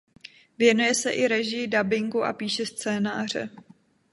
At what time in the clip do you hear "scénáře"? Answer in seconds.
2.65-3.49